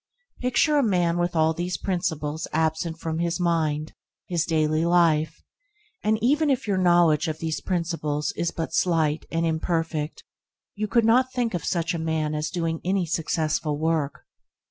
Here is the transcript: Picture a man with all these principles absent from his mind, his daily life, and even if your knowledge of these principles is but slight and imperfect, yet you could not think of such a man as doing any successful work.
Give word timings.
Picture 0.39 0.77
a 0.79 0.83
man 0.83 1.19
with 1.19 1.35
all 1.35 1.53
these 1.53 1.77
principles 1.77 2.47
absent 2.51 2.97
from 2.99 3.19
his 3.19 3.39
mind, 3.39 3.93
his 4.25 4.47
daily 4.47 4.83
life, 4.83 5.43
and 6.03 6.17
even 6.23 6.49
if 6.49 6.67
your 6.67 6.79
knowledge 6.79 7.27
of 7.27 7.37
these 7.37 7.61
principles 7.61 8.33
is 8.35 8.49
but 8.49 8.73
slight 8.73 9.25
and 9.31 9.45
imperfect, 9.45 10.23
yet 10.75 10.79
you 10.81 10.87
could 10.87 11.05
not 11.05 11.31
think 11.31 11.53
of 11.53 11.63
such 11.63 11.93
a 11.93 11.99
man 11.99 12.33
as 12.33 12.49
doing 12.49 12.81
any 12.83 13.05
successful 13.05 13.77
work. 13.77 14.25